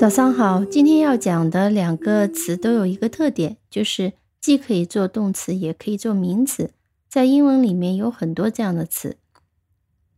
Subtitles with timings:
[0.00, 6.70] 早上好，今天要讲的两个词都有一个特点，就是既可以做动词，也可以做名词。
[7.06, 9.18] 在英文里面有很多这样的词，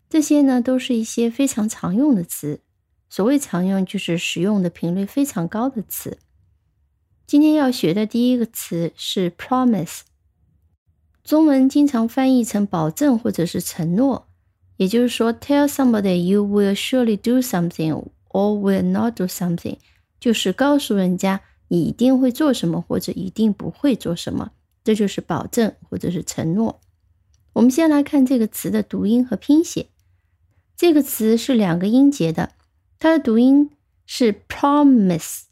[0.08, 2.60] 这些呢都是一些非常常用的词。
[3.10, 6.16] 所谓常用，就是使用的频率非常高的词。
[7.26, 10.02] 今天要学的第一个词是 promise，
[11.24, 14.28] 中文经常翻译成保证或者是承诺，
[14.76, 18.04] 也就是说，tell somebody you will surely do something。
[18.32, 19.78] Or will not do something，
[20.18, 24.50] 就是告诉人家你一定会做什么或者一定不会做什么，
[24.84, 26.80] 这就是保证或者是承诺。
[27.54, 29.88] 我们先来看这个词的读音和拼写。
[30.76, 32.52] 这个词是两个音节的，
[32.98, 33.70] 它的读音
[34.06, 35.42] 是 promise。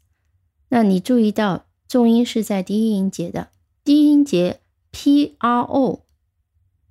[0.69, 3.49] 那你注意到重音是在第一音节的，
[3.83, 6.05] 第一音节 p r o，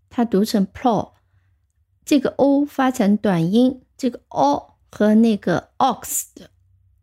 [0.09, 1.13] 它读成 pro，
[2.05, 4.70] 这个 o 发成短音，这个 o。
[4.91, 6.51] 和那个 ox 的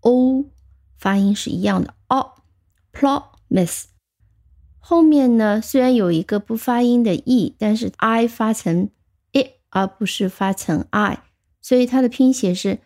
[0.02, 0.46] o
[0.98, 2.34] 发音是一样的，o
[2.92, 3.86] promise
[4.80, 8.90] 后面呢虽然有一个不发音的 e，但是 i 发成
[9.32, 11.24] i 而不是发成 i，
[11.62, 12.80] 所以它的拼写是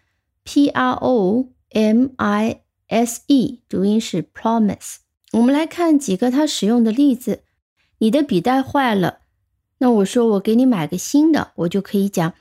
[0.43, 4.97] p r o m i s e，读音是 promise。
[5.33, 7.43] 我们来看几个它使用的例子。
[7.99, 9.19] 你的笔袋坏了，
[9.77, 12.33] 那我说我给你买个新的，我就可以讲。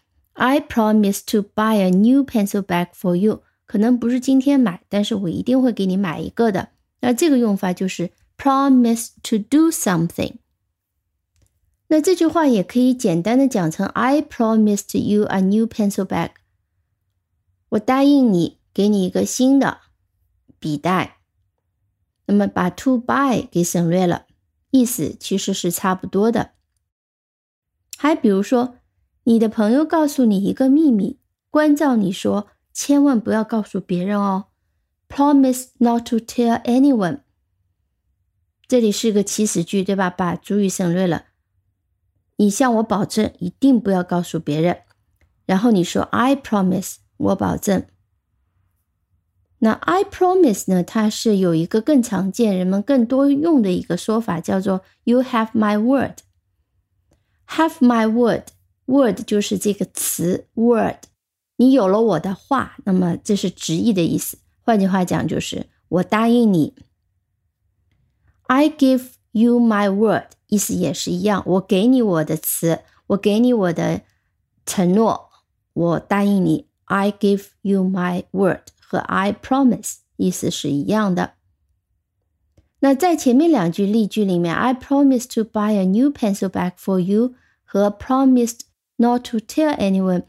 [0.43, 3.43] I promise to buy a new pencil bag for you。
[3.67, 6.71] 可能不是今天买，但是我一定会给你买一个的。
[7.01, 10.37] 那这个用法就是 promise to do something。
[11.89, 16.31] 那这句话也可以简单的讲成 I promised you a new pencil bag。
[17.69, 19.81] 我答应你，给你一个新的
[20.59, 21.19] 笔袋。
[22.25, 24.25] 那么把 to buy 给省略了，
[24.71, 26.53] 意思其实是差不多的。
[27.99, 28.77] 还比如说。
[29.25, 31.19] 你的朋友告诉你一个秘密，
[31.51, 34.47] 关照你说，千万不要告诉别人哦。
[35.09, 37.21] Promise not to tell anyone。
[38.67, 40.09] 这里是个祈使句，对吧？
[40.09, 41.25] 把主语省略了。
[42.37, 44.83] 你向我保证，一定不要告诉别人。
[45.45, 47.85] 然后你说，I promise，我保证。
[49.59, 50.83] 那 I promise 呢？
[50.83, 56.21] 它是有一个更常见、人们更多用的一个说法，叫做 You have my word。
[57.49, 58.45] Have my word。
[58.91, 60.97] Word 就是这个词 word，
[61.57, 64.39] 你有了我的话，那么这是直译的意思。
[64.63, 66.75] 换句话讲，就是我答应你。
[68.43, 74.03] I give you my word，意思也是一样，我给你我的词，我给你我的
[74.67, 75.31] 承诺，
[75.73, 76.67] 我答应你。
[76.87, 81.35] I give you my word 和 I promise 意思是一样的。
[82.81, 87.35] 那在前面两句例句里面，I promise to buy a new pencil bag for you
[87.65, 88.63] 和 promised
[89.01, 90.25] Not to tell anyone，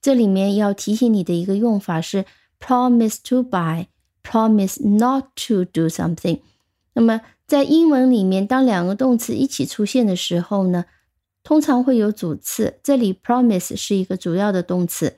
[0.00, 2.24] 这里面要提醒你的一个用法是
[2.58, 6.40] promise to buy，promise not to do something。
[6.94, 10.86] 那么在英文里面，当两个动词一起出现的时候呢，
[11.42, 12.78] 通常会有主次。
[12.82, 15.16] 这里 promise 是一个主要的动词。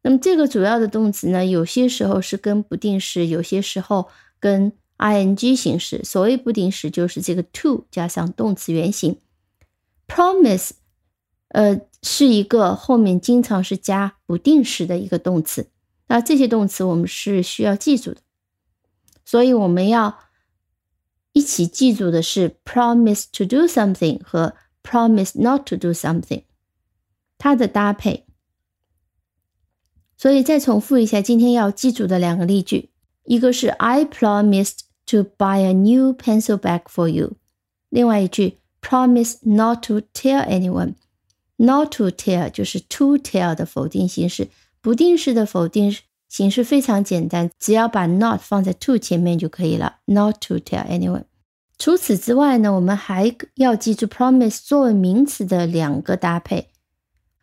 [0.00, 4.08] 那么这个主要的动词呢，有些时候是跟不定式，有些时候
[4.38, 6.00] 跟 ing 形式。
[6.02, 9.18] 所谓不定式，就是这个 to 加上动词原形。
[10.08, 10.70] promise，
[11.48, 11.82] 呃。
[12.02, 15.70] 是一个后面经常是加不定式的一个动词，
[16.06, 18.20] 那这些动词我们是需要记住的，
[19.24, 20.18] 所以我们要
[21.32, 26.44] 一起记住的是 promise to do something 和 promise not to do something，
[27.38, 28.26] 它的搭配。
[30.16, 32.90] 所以再重复一下今天要记住的两个例句，
[33.24, 37.36] 一个是 I promised to buy a new pencil bag for you，
[37.88, 40.94] 另外一句 promise not to tell anyone。
[41.62, 44.48] Not to tell 就是 to tell 的否定形式，
[44.80, 45.94] 不定式的否定
[46.26, 49.98] 形式非常简单，只要把 not 放在 to 前面就可以了。
[50.06, 51.24] Not to tell anyone。
[51.76, 56.68] 除此之外呢，我们还要记住 promise 作为名词的两个搭配。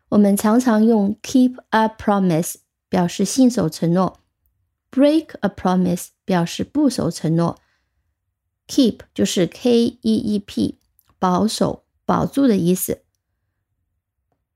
[0.10, 2.56] 我们常常用 keep a promise
[2.90, 4.20] 表示信守承诺
[4.90, 7.60] ，break a promise 表示不守承诺。
[8.68, 10.80] Keep 就是 K E E P，
[11.20, 13.04] 保守、保住的意思。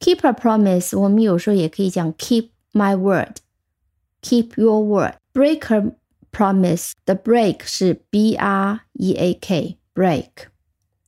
[0.00, 5.93] Keep a promise，我们有时候也可以讲 keep my word，keep your word。Break a
[6.31, 10.29] promise，the break 是 b r e a k break。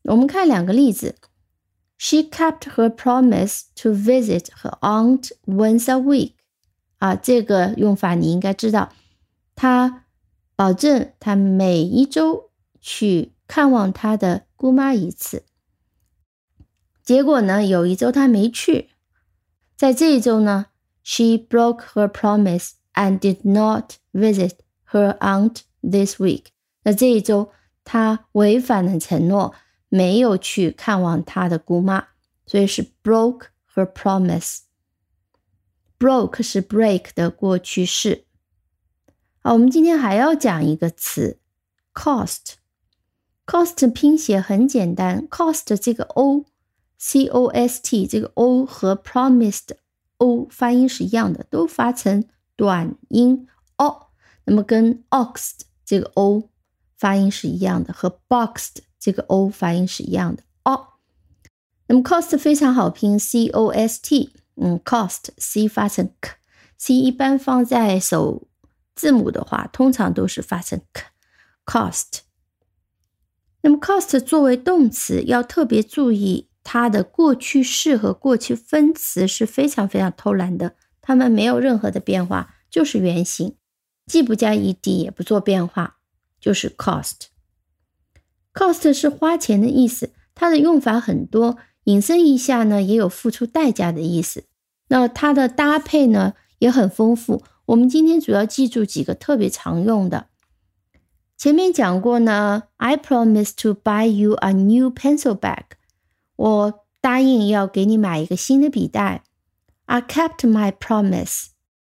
[0.02, 1.16] 我们看两个例子。
[2.00, 6.34] She kept her promise to visit her aunt once a week。
[6.98, 8.92] 啊，这个用法你应该知道。
[9.56, 10.04] 她
[10.54, 15.42] 保证她每一周去看望她的姑妈一次。
[17.03, 18.89] 结果呢，有一周她没去，
[19.75, 20.67] 在这一周呢
[21.03, 24.53] ，she broke her promise and did not visit
[24.89, 26.45] her aunt this week。
[26.83, 27.51] 那这一周
[27.83, 29.53] 她违反了承诺，
[29.89, 32.07] 没有去看望她的姑妈，
[32.45, 34.59] 所以是 broke her promise。
[35.99, 38.25] broke 是 break 的过去式。
[39.41, 41.39] 好，我们今天还要讲一个词
[41.93, 42.53] ，cost。
[43.45, 46.45] cost 拼写很简单，cost 这个 o
[47.03, 49.69] cost 这个 o 和 promised
[50.17, 52.23] o 发音是一样的，都发成
[52.55, 54.07] 短音 o。
[54.45, 56.49] 那么跟 oxed 这个 o
[56.95, 60.87] 发音是一样的，和 boxed 这个 o 发音是一样的 o。
[61.87, 68.47] 那么 cost 非常好拼，c o s t，嗯，cost c 发成 k，c 一般放在首
[68.95, 72.19] 字母的话，通常都是发成 k，cost。
[73.61, 83.55] 那么 cost 作为动词，要特别注意它的过去式和过去分词是非常非常偷懒的，它们没有任何的变化，就是原形，
[84.05, 85.97] 既不加 ed 也不做变化，
[86.39, 87.27] 就是 cost。
[88.53, 94.45] cost 是花钱的意思，它的用法很多，引申一下呢，也有付出代价的意思。
[94.87, 100.27] 那它的搭配呢也很丰富，我们今天主要记住几个特别常用的。
[101.35, 105.63] 前面讲过呢，I promise to buy you a new pencil bag。
[106.35, 109.23] 我答应要给你买一个新的笔袋。
[109.85, 111.47] I kept my promise.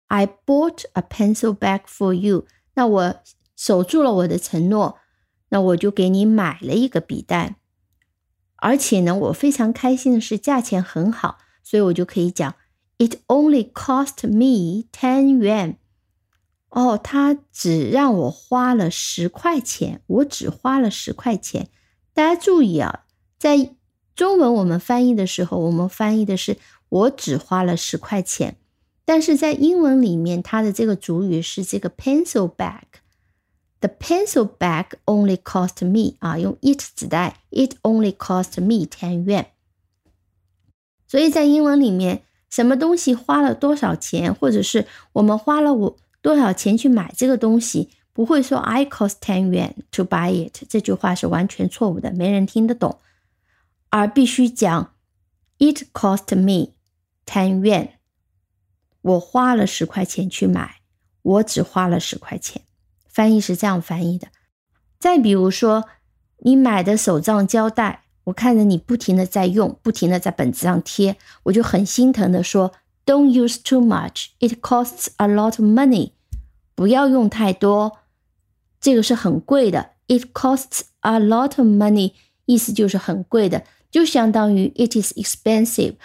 [0.07, 2.45] I bought a pencil bag for you。
[2.75, 3.15] 那我
[3.55, 4.97] 守住了我的承诺，
[5.49, 7.55] 那我就给你买了一个笔袋。
[8.55, 12.55] 而且呢，我非常开心的是价钱很好，所以我就可以讲
[12.97, 15.75] ，It only cost me ten yuan。
[16.69, 21.69] 哦，他只让我花了十块钱，我只花了十块钱。
[22.13, 23.05] 大家注意啊，
[23.37, 23.75] 在
[24.19, 26.57] 中文我们翻译的时候，我们翻译的是
[26.89, 28.57] 我只花了十块钱，
[29.05, 32.81] 但是在英文里面，它的这个主语是这个 pencil bag。
[33.79, 39.45] The pencil bag only cost me 啊，用 it 指代，it only cost me ten yuan。
[41.07, 45.95] 所以在英文里面，什么东西花了多少钱，或者是我们花了我。
[46.21, 47.91] 多少钱去买这个东西？
[48.11, 52.99] 不会说 I cost ten yuan to buy it，这句话是完全错误的，没人听得懂。
[53.89, 54.93] 而必须讲
[55.57, 56.73] It cost me
[57.25, 57.89] ten yuan，
[59.01, 60.77] 我花了十块钱去买，
[61.21, 62.63] 我只花了十块钱。
[63.07, 64.27] 翻译是这样翻译的。
[64.99, 65.85] 再比如说，
[66.39, 72.73] 你买的手账胶带，我看着你不停的在用，不停的在本子上贴，我就很心疼的说。
[73.05, 74.27] Don't use too much.
[74.39, 76.11] It costs a lot of money.
[76.75, 77.97] 不要用太多，
[78.79, 79.93] 这个是很贵的。
[80.07, 82.13] It costs a lot of money，
[82.45, 85.95] 意思就是很贵的，就相当于 it is expensive。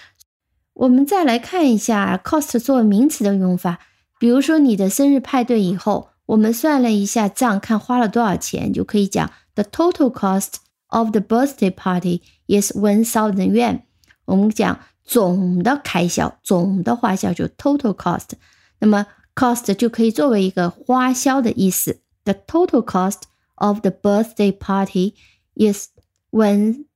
[0.72, 3.78] 我们再来看一下 cost 作为名词的用法。
[4.18, 10.54] 比如说你的生日派对以后，我们算了一下账，看花了多少钱，就可以讲 The total cost
[10.86, 13.82] of the birthday party is one thousand yuan。
[14.24, 14.80] 我们讲。
[15.06, 18.30] 总的开销，总的花销就 total cost。
[18.78, 22.00] 那么 cost 就可以作为一个花销的意思。
[22.24, 23.24] The total cost
[23.56, 25.12] of the birthday party
[25.56, 25.88] is
[26.30, 26.86] one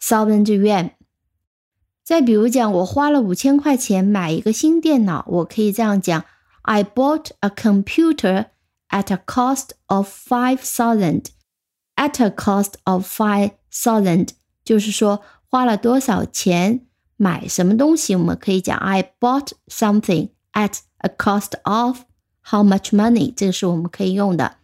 [0.00, 0.90] thousand yuan。
[2.02, 6.24] 再比如讲，我花了五千块钱买一个新电脑，我可以这样讲：
[6.62, 8.46] I bought a computer
[8.90, 11.26] at a cost of five thousand.
[11.96, 14.30] At a cost of five thousand，
[14.64, 16.86] 就是说花了多少钱。
[17.16, 22.00] 买什么东西，我们可以讲 I bought something at a cost of
[22.42, 24.56] how much money，这个是我们可以用的。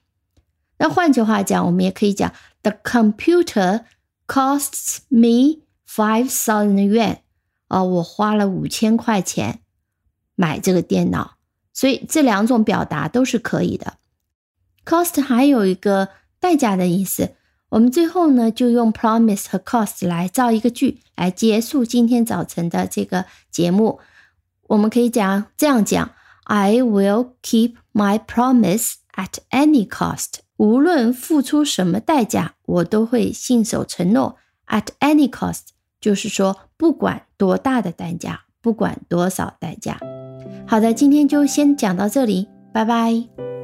[0.78, 3.84] 那换句话讲，我们也可以讲 The computer
[4.27, 7.17] costs me five thousand yuan。
[7.67, 9.61] 啊，我花了五千块钱
[10.35, 11.35] 买这个电脑。
[11.73, 13.97] 所以这两种表达都是可以的。
[14.85, 17.35] Cost 还有一个代价的意思。
[17.69, 23.99] 我们最后呢，就用 promise 和 cost 来造一个句，来结束今天早晨的这个节目。
[24.67, 26.11] 我们可以讲这样讲
[26.45, 30.44] ：I will keep my promise at any cost。
[30.57, 34.37] 无论付出什么代价，我都会信守承诺。
[34.67, 35.67] At any cost，
[36.01, 39.99] 就是说不管多大的代价，不管多少代价。
[40.67, 43.54] 好的，今天就先讲到这里，拜拜。